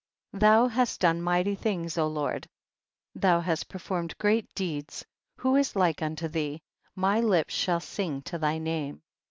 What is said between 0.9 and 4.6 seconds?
done mighty things, O Lord, thou hast performed great